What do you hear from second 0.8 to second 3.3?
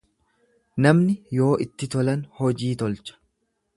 Namni yoo itti tolan hojii tolcha.